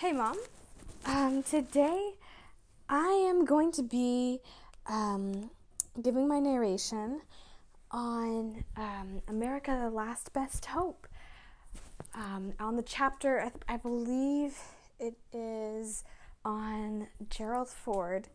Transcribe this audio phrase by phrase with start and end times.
[0.00, 0.36] Hey, Mom.
[1.06, 2.10] Um, today
[2.86, 4.40] I am going to be
[4.86, 5.48] um,
[6.02, 7.22] giving my narration
[7.90, 11.06] on um, America the Last Best Hope.
[12.14, 14.58] Um, on the chapter, I, th- I believe
[15.00, 16.04] it is
[16.44, 18.28] on Gerald Ford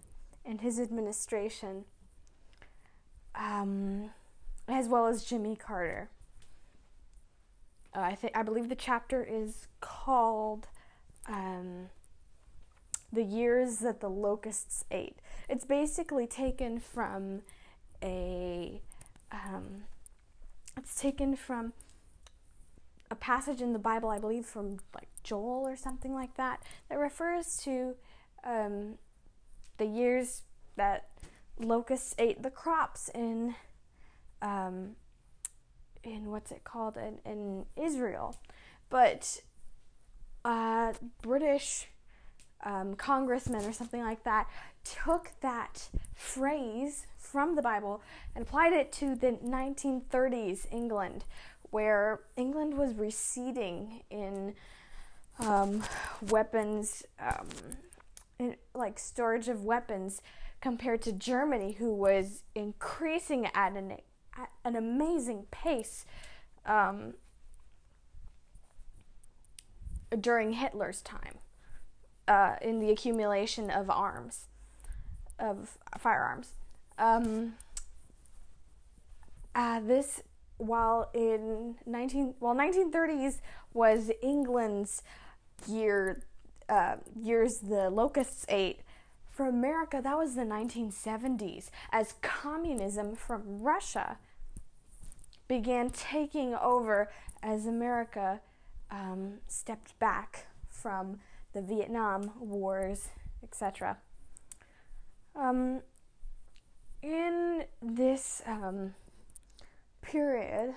[0.43, 1.85] and his administration,
[3.35, 4.09] um,
[4.67, 6.09] as well as Jimmy Carter.
[7.95, 10.67] Uh, I think I believe the chapter is called
[11.27, 11.89] um,
[13.11, 15.17] "The Years That the Locusts Ate."
[15.49, 17.41] It's basically taken from
[18.03, 18.81] a.
[19.31, 19.83] Um,
[20.77, 21.73] it's taken from
[23.09, 26.97] a passage in the Bible, I believe, from like Joel or something like that, that
[26.97, 27.95] refers to
[28.43, 28.97] um,
[29.77, 30.43] the years
[30.77, 31.09] that
[31.59, 33.55] locusts ate the crops in
[34.41, 34.95] um,
[36.03, 38.35] in what's it called in, in Israel,
[38.89, 39.41] but
[40.43, 41.87] uh, British
[42.63, 44.47] um, congressmen or something like that
[44.83, 48.01] took that phrase from the Bible
[48.35, 51.23] and applied it to the 1930s England,
[51.69, 54.53] where England was receding in
[55.39, 55.83] um,
[56.29, 57.47] weapons, um,
[58.39, 60.21] in, like storage of weapons,
[60.59, 63.97] compared to Germany, who was increasing at an
[64.37, 66.05] at an amazing pace
[66.65, 67.15] um,
[70.19, 71.39] during Hitler's time
[72.27, 74.47] uh, in the accumulation of arms,
[75.39, 76.53] of firearms.
[76.97, 77.53] Um,
[79.55, 80.21] uh, this,
[80.57, 83.41] while in 19 well 1930s
[83.73, 85.01] was England's
[85.67, 86.21] year
[86.69, 88.81] uh, years the locusts ate.
[89.29, 94.17] For America, that was the 1970s as communism from Russia
[95.47, 98.41] began taking over as America
[98.91, 101.19] um, stepped back from
[101.53, 103.09] the Vietnam Wars,
[103.43, 103.97] etc.
[105.35, 105.81] Um,
[107.01, 108.93] in this um,
[110.01, 110.75] period,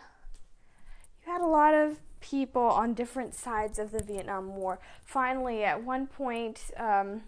[1.26, 4.78] you had a lot of people on different sides of the Vietnam War.
[5.04, 7.22] Finally, at one point, um,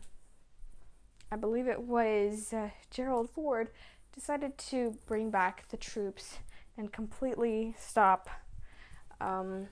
[1.30, 3.68] I believe it was uh, Gerald Ford,
[4.14, 6.38] decided to bring back the troops
[6.78, 8.30] and completely stop
[9.20, 9.68] um,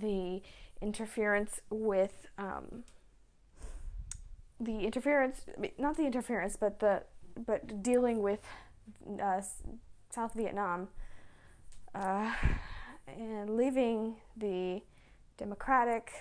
[0.00, 0.42] the
[0.80, 2.84] interference with um,
[4.60, 5.44] the interference,
[5.78, 7.02] not the interference, but the
[7.46, 8.40] but dealing with
[9.20, 9.40] uh,
[10.10, 10.88] South Vietnam
[11.94, 12.32] uh,
[13.06, 14.82] and leaving the
[15.38, 16.12] democratic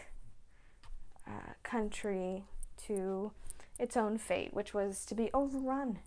[1.27, 2.43] uh, country
[2.85, 3.31] to
[3.77, 5.99] its own fate, which was to be overrun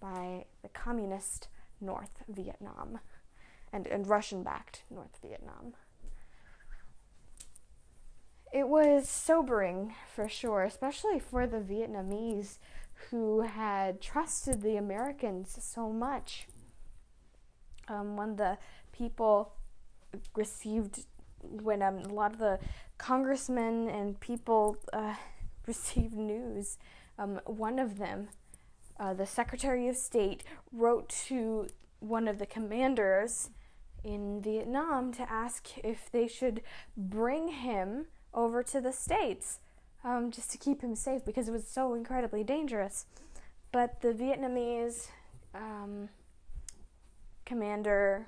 [0.00, 1.48] by the communist
[1.80, 2.98] North Vietnam
[3.72, 5.74] and, and Russian backed North Vietnam.
[8.52, 12.58] It was sobering for sure, especially for the Vietnamese
[13.10, 16.48] who had trusted the Americans so much.
[17.86, 18.58] Um, when the
[18.92, 19.52] people
[20.34, 21.06] received,
[21.42, 22.58] when um, a lot of the
[22.98, 25.14] congressmen and people uh,
[25.66, 26.76] received news,
[27.18, 28.28] um, one of them,
[28.98, 31.68] uh, the Secretary of State, wrote to
[32.00, 33.50] one of the commanders
[34.02, 36.62] in Vietnam to ask if they should
[36.96, 39.58] bring him over to the States
[40.04, 43.06] um, just to keep him safe because it was so incredibly dangerous.
[43.72, 45.08] But the Vietnamese
[45.54, 46.08] um,
[47.44, 48.26] commander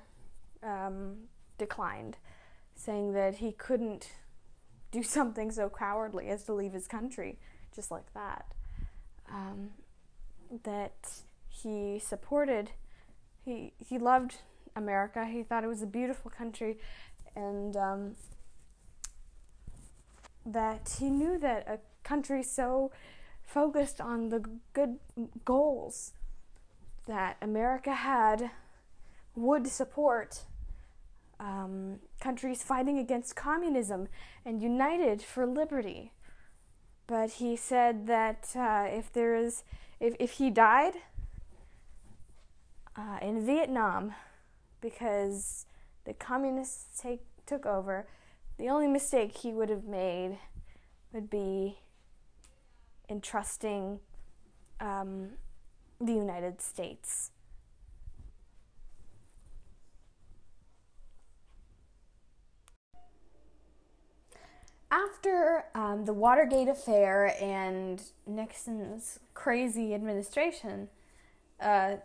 [0.62, 2.18] um, declined,
[2.74, 4.10] saying that he couldn't
[4.90, 7.38] do something so cowardly as to leave his country
[7.74, 8.46] just like that.
[9.32, 9.70] Um,
[10.64, 12.70] that he supported,
[13.44, 14.36] he, he loved
[14.76, 16.78] America, he thought it was a beautiful country,
[17.34, 18.14] and um,
[20.44, 22.90] that he knew that a country so
[23.42, 24.98] focused on the good
[25.44, 26.12] goals
[27.06, 28.50] that America had
[29.34, 30.42] would support
[31.40, 34.08] um, countries fighting against communism
[34.44, 36.12] and united for liberty.
[37.06, 39.64] But he said that uh, if there is,
[40.00, 40.94] if, if he died
[42.96, 44.14] uh, in Vietnam
[44.80, 45.66] because
[46.04, 48.06] the communists take, took over,
[48.62, 50.38] the only mistake he would have made
[51.12, 51.78] would be
[53.08, 53.98] entrusting
[54.78, 55.30] um,
[56.00, 57.32] the United States.
[64.92, 70.88] After um, the Watergate affair and Nixon's crazy administration,
[71.60, 71.96] uh,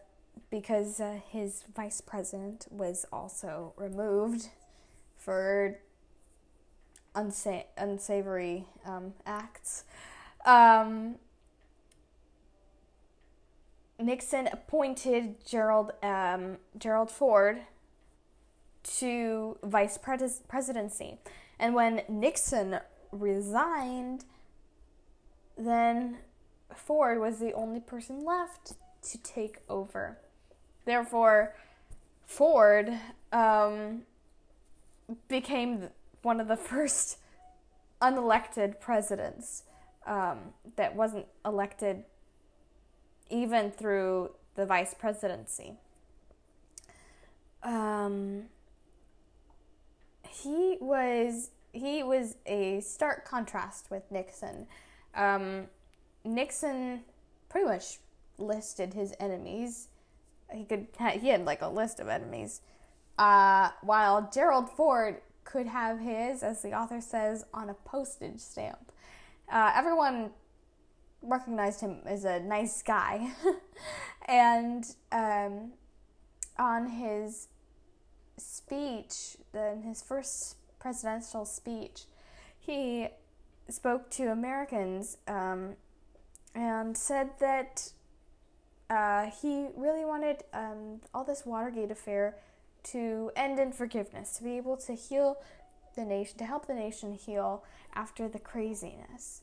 [0.49, 4.49] because uh, his vice president was also removed
[5.15, 5.77] for
[7.15, 9.83] unsa- unsavory um, acts.
[10.45, 11.15] Um,
[13.99, 17.61] Nixon appointed Gerald um, Gerald Ford
[18.99, 21.17] to vice pres- presidency,
[21.59, 22.79] and when Nixon
[23.11, 24.25] resigned,
[25.57, 26.17] then
[26.75, 30.19] Ford was the only person left to take over.
[30.85, 31.55] Therefore,
[32.25, 32.93] Ford
[33.31, 34.03] um,
[35.27, 35.89] became
[36.27, 37.17] one of the first
[38.01, 39.63] unelected presidents
[40.05, 42.03] um, that wasn't elected
[43.29, 45.73] even through the vice presidency.
[47.63, 48.43] Um,
[50.29, 54.67] he was he was a stark contrast with Nixon.
[55.15, 55.67] Um,
[56.23, 57.01] Nixon
[57.49, 57.97] pretty much
[58.37, 59.87] listed his enemies.
[60.53, 60.87] He could
[61.19, 62.61] he had like a list of enemies.
[63.17, 68.91] Uh, while Gerald Ford could have his, as the author says, on a postage stamp.
[69.49, 70.31] Uh, everyone
[71.21, 73.31] recognized him as a nice guy,
[74.27, 75.71] and um,
[76.59, 77.47] on his
[78.37, 82.03] speech, in his first presidential speech,
[82.59, 83.07] he
[83.69, 85.75] spoke to Americans um,
[86.53, 87.91] and said that
[88.89, 92.35] uh, he really wanted um, all this Watergate affair
[92.91, 95.37] to end in forgiveness, to be able to heal
[95.95, 97.63] the nation, to help the nation heal
[97.93, 99.41] after the craziness.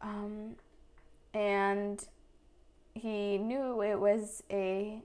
[0.00, 0.56] Um,
[1.34, 2.04] and
[2.94, 5.02] he knew it was a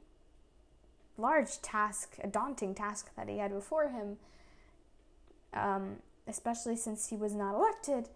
[1.18, 4.18] large task, a daunting task that he had before him,
[5.54, 5.98] um,
[6.28, 8.10] especially since he was not elected.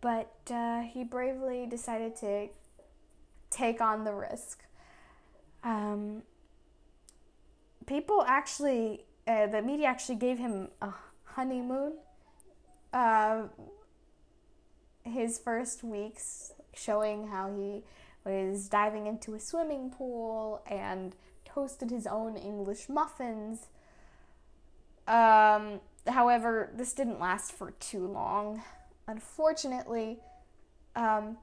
[0.00, 2.48] But uh, he bravely decided to
[3.50, 4.64] take on the risk.
[5.62, 6.22] Um,
[7.90, 10.92] people actually, uh, the media actually gave him a
[11.24, 11.94] honeymoon.
[12.92, 13.42] Uh,
[15.02, 17.82] his first weeks showing how he
[18.24, 23.66] was diving into a swimming pool and toasted his own English muffins.
[25.08, 28.62] Um, however, this didn't last for too long.
[29.08, 30.20] Unfortunately,
[30.94, 31.38] um,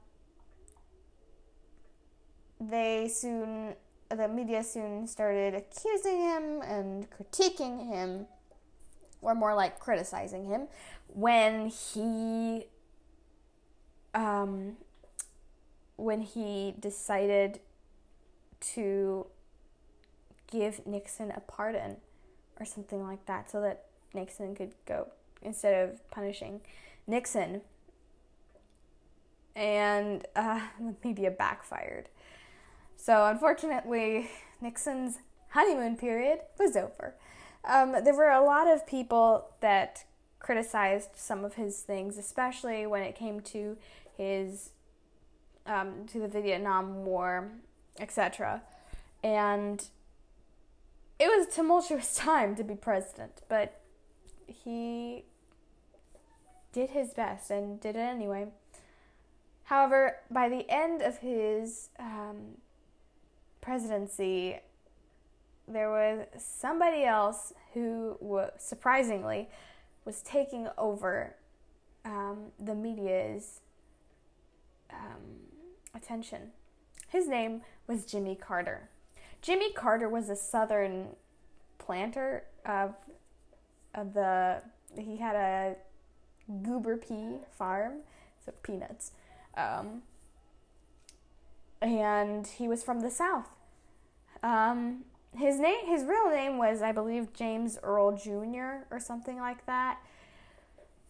[2.58, 3.74] they soon,
[4.10, 8.26] the media soon started accusing him and critiquing him,
[9.20, 10.68] or more like criticizing him,
[11.08, 12.66] when he,
[14.14, 14.76] um,
[15.96, 17.60] when he decided
[18.60, 19.26] to
[20.50, 21.96] give Nixon a pardon
[22.58, 23.84] or something like that so that
[24.14, 25.08] Nixon could go
[25.42, 26.60] instead of punishing
[27.06, 27.62] Nixon.
[29.54, 32.08] And uh, the media backfired.
[33.00, 34.28] So, unfortunately,
[34.60, 35.18] Nixon's
[35.50, 37.14] honeymoon period was over.
[37.64, 40.04] Um, there were a lot of people that
[40.40, 43.76] criticized some of his things, especially when it came to
[44.16, 44.70] his
[45.64, 47.52] um, to the Vietnam War,
[48.00, 48.62] etc.
[49.22, 49.86] And
[51.18, 53.80] it was a tumultuous time to be president, but
[54.46, 55.24] he
[56.72, 58.48] did his best and did it anyway.
[59.64, 62.56] However, by the end of his um,
[63.68, 64.58] presidency,
[65.70, 68.16] there was somebody else who,
[68.56, 69.46] surprisingly,
[70.06, 71.36] was taking over
[72.06, 73.60] um, the media's
[74.90, 75.20] um,
[75.94, 76.40] attention.
[77.08, 78.88] His name was Jimmy Carter.
[79.42, 81.08] Jimmy Carter was a southern
[81.76, 82.94] planter of,
[83.94, 84.62] of the,
[84.98, 85.76] he had a
[86.62, 87.98] goober pea farm,
[88.42, 89.12] so peanuts.
[89.58, 90.04] Um,
[91.82, 93.48] and he was from the south.
[94.42, 95.04] Um,
[95.36, 98.84] his name, his real name was, I believe, James Earl Jr.
[98.90, 99.98] or something like that.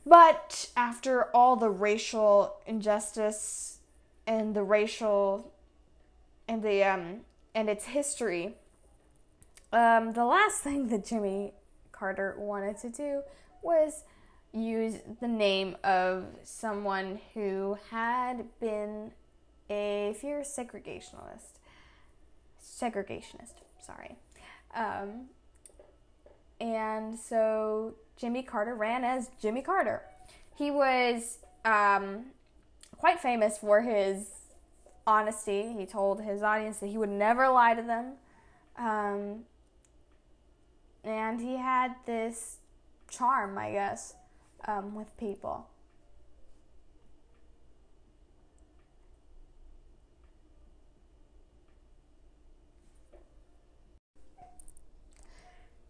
[0.06, 3.78] But after all the racial injustice
[4.26, 5.52] and the racial
[6.47, 7.20] and the um
[7.54, 8.54] and its history,
[9.73, 11.52] um, the last thing that Jimmy
[11.92, 13.23] Carter wanted to do
[13.62, 14.04] was
[14.52, 19.12] use the name of someone who had been
[19.68, 21.58] a fierce segregationist.
[22.78, 24.16] Segregationist, sorry.
[24.75, 25.28] Um,
[26.61, 30.02] and so Jimmy Carter ran as Jimmy Carter.
[30.56, 32.26] He was um,
[32.97, 34.28] quite famous for his
[35.06, 35.75] honesty.
[35.76, 38.12] He told his audience that he would never lie to them.
[38.76, 39.44] Um,
[41.04, 42.58] and he had this
[43.08, 44.14] charm, I guess,
[44.66, 45.66] um, with people.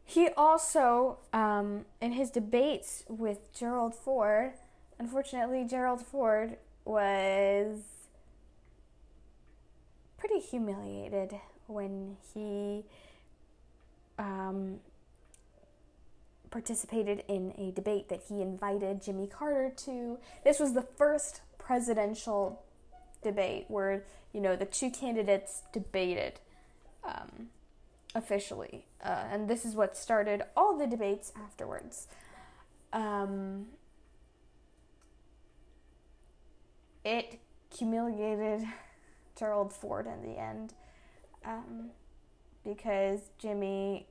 [0.09, 4.53] He also, um, in his debates with Gerald Ford,
[4.99, 7.81] unfortunately, Gerald Ford was
[10.17, 11.35] pretty humiliated
[11.67, 12.85] when he
[14.19, 14.81] um,
[16.51, 20.19] participated in a debate that he invited Jimmy Carter to.
[20.43, 22.63] This was the first presidential
[23.23, 26.41] debate where you know the two candidates debated
[27.05, 27.51] um,
[28.15, 32.09] officially, uh, and this is what started all the debates afterwards.
[32.93, 33.67] Um,
[37.05, 37.39] it
[37.77, 38.67] humiliated
[39.39, 40.75] Gerald Ford in the end
[41.45, 41.91] um,
[42.65, 44.07] because Jimmy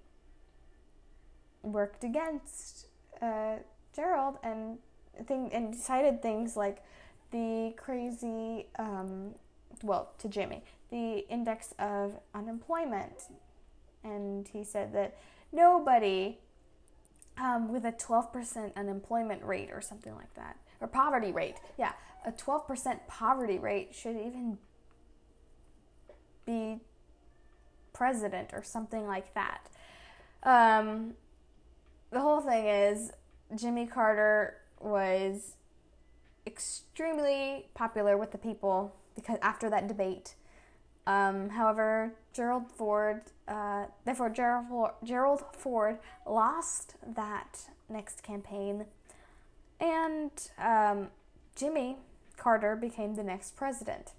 [1.63, 2.87] worked against
[3.21, 3.57] uh,
[3.95, 4.77] Gerald and
[5.25, 6.83] thing and cited things like
[7.31, 9.33] the crazy um,
[9.83, 13.23] well to Jimmy the index of unemployment
[14.03, 15.17] and he said that
[15.51, 16.37] nobody
[17.37, 21.93] um, with a 12% unemployment rate or something like that or poverty rate yeah
[22.25, 24.57] a 12% poverty rate should even
[26.45, 26.79] be
[27.93, 29.69] president or something like that
[30.43, 31.13] um,
[32.11, 33.11] the whole thing is
[33.55, 35.55] Jimmy Carter was
[36.45, 40.35] extremely popular with the people because after that debate.
[41.05, 48.85] Um, however, Gerald Ford, uh, therefore Gerald Ford, Gerald Ford lost that next campaign,
[49.79, 50.29] and
[50.59, 51.07] um,
[51.55, 51.97] Jimmy
[52.37, 54.11] Carter became the next president.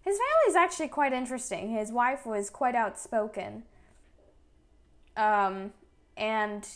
[0.00, 1.68] His family is actually quite interesting.
[1.68, 3.64] His wife was quite outspoken,
[5.14, 5.74] um,
[6.16, 6.66] and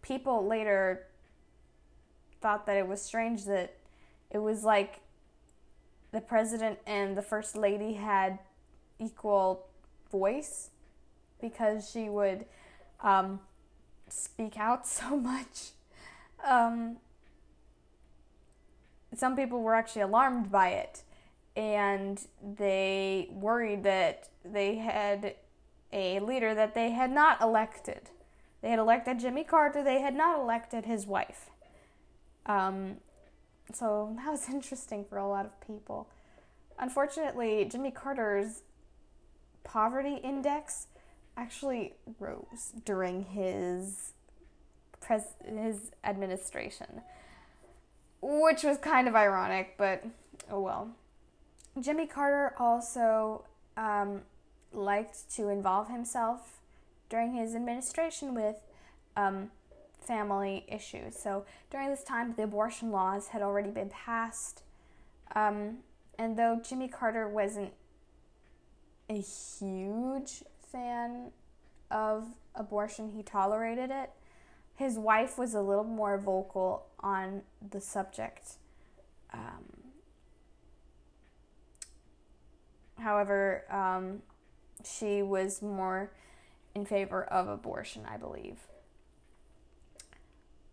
[0.00, 1.08] people later
[2.40, 3.76] thought that it was strange that
[4.30, 5.00] it was like
[6.10, 8.38] the president and the first lady had
[8.98, 9.66] equal
[10.16, 10.70] voice
[11.40, 12.46] because she would
[13.00, 13.40] um,
[14.08, 15.70] speak out so much.
[16.44, 16.96] Um,
[19.14, 21.02] some people were actually alarmed by it
[21.56, 25.34] and they worried that they had
[25.92, 28.10] a leader that they had not elected.
[28.60, 31.50] They had elected Jimmy Carter, they had not elected his wife.
[32.44, 32.96] Um,
[33.72, 36.08] so that was interesting for a lot of people.
[36.78, 38.62] Unfortunately, Jimmy Carter's
[39.66, 40.86] poverty index
[41.36, 44.12] actually rose during his
[45.00, 47.02] pres- his administration,
[48.22, 50.04] which was kind of ironic, but
[50.50, 50.90] oh well.
[51.78, 53.44] Jimmy Carter also
[53.76, 54.22] um,
[54.72, 56.60] liked to involve himself
[57.10, 58.56] during his administration with
[59.16, 59.50] um,
[60.00, 61.18] family issues.
[61.18, 64.62] So during this time, the abortion laws had already been passed.
[65.34, 65.78] Um,
[66.18, 67.72] and though Jimmy Carter wasn't
[69.08, 71.30] a huge fan
[71.90, 74.10] of abortion, he tolerated it.
[74.74, 78.56] His wife was a little more vocal on the subject.
[79.32, 79.64] Um,
[82.98, 84.22] however, um,
[84.84, 86.10] she was more
[86.74, 88.58] in favor of abortion, I believe.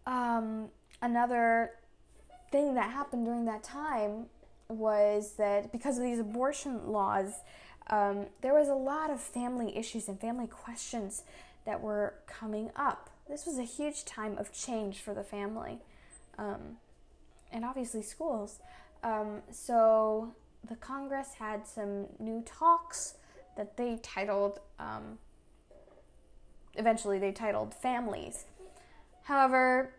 [0.05, 0.69] Um,
[1.01, 1.71] another
[2.51, 4.25] thing that happened during that time
[4.67, 7.33] was that because of these abortion laws,
[7.89, 11.23] um, there was a lot of family issues and family questions
[11.65, 13.09] that were coming up.
[13.29, 15.79] This was a huge time of change for the family
[16.37, 16.77] um,
[17.51, 18.59] and obviously schools.
[19.03, 20.33] Um, so
[20.67, 23.15] the Congress had some new talks
[23.57, 25.19] that they titled um,
[26.75, 28.45] eventually they titled families.
[29.23, 29.93] However,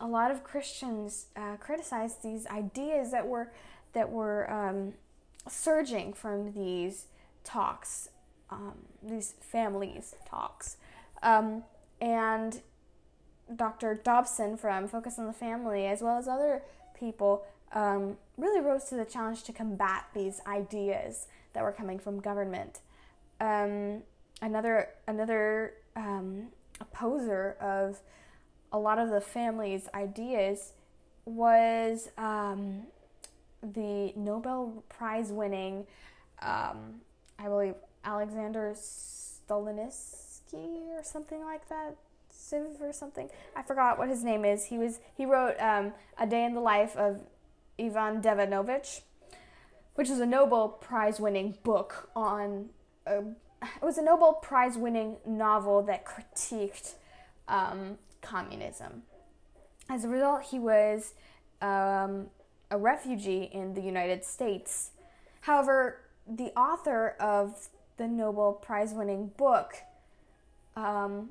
[0.00, 3.52] a lot of Christians uh, criticized these ideas that were
[3.92, 4.94] that were um,
[5.48, 7.06] surging from these
[7.44, 8.08] talks,
[8.50, 10.76] um, these families talks,
[11.22, 11.64] um,
[12.00, 12.60] and
[13.54, 14.00] Dr.
[14.02, 16.62] Dobson from Focus on the Family, as well as other
[16.98, 22.20] people, um, really rose to the challenge to combat these ideas that were coming from
[22.20, 22.80] government.
[23.40, 24.02] Um,
[24.40, 26.48] another another um,
[26.80, 28.00] opposer of
[28.72, 30.72] a lot of the family's ideas
[31.24, 32.84] was um,
[33.62, 35.86] the Nobel Prize winning,
[36.40, 37.00] um,
[37.38, 39.68] I believe Alexander Stolinsky
[40.90, 41.96] or something like that,
[42.80, 43.30] or something.
[43.56, 44.66] I forgot what his name is.
[44.66, 47.20] He was he wrote um, A Day in the Life of
[47.78, 49.00] Ivan Devanovich,
[49.94, 52.70] which is a Nobel Prize winning book on
[53.06, 53.22] uh,
[53.62, 56.94] it was a Nobel Prize winning novel that critiqued
[57.48, 59.02] um, communism.
[59.88, 61.14] As a result, he was
[61.60, 62.26] um,
[62.72, 64.90] a refugee in the United States.
[65.42, 69.76] However, the author of the Nobel Prize winning book
[70.74, 71.30] um,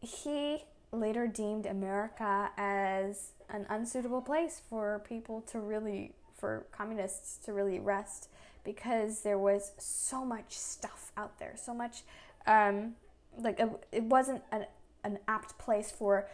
[0.00, 7.52] he later deemed America as an unsuitable place for people to really, for communists to
[7.52, 8.28] really rest
[8.64, 12.02] because there was so much stuff out there, so much,
[12.46, 12.94] um,
[13.38, 14.66] like, it, it wasn't an,
[15.04, 16.28] an apt place for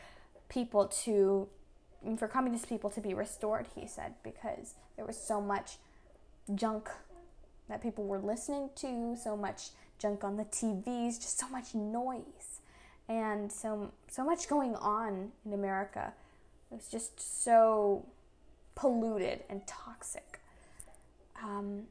[0.48, 1.48] people to,
[2.18, 5.78] for communist people to be restored, he said, because there was so much
[6.54, 6.88] junk
[7.68, 12.60] that people were listening to, so much junk on the TVs, just so much noise,
[13.08, 16.12] and so so much going on in America.
[16.70, 18.06] It was just so
[18.74, 20.40] polluted and toxic.
[21.42, 21.84] Um,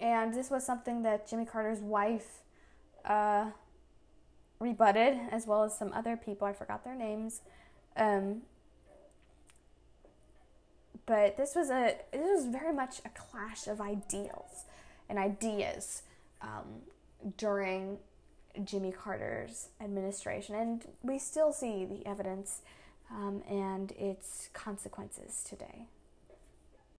[0.00, 2.38] and this was something that Jimmy Carter's wife
[3.04, 3.50] uh,
[4.58, 6.46] rebutted, as well as some other people.
[6.46, 7.40] I forgot their names.
[7.96, 8.42] Um,
[11.10, 14.66] but this was a this was very much a clash of ideals
[15.08, 16.02] and ideas
[16.40, 16.82] um,
[17.36, 17.98] during
[18.62, 22.62] Jimmy Carter's administration, and we still see the evidence
[23.10, 25.88] um, and its consequences today.